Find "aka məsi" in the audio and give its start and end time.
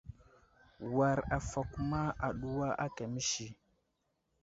2.85-3.47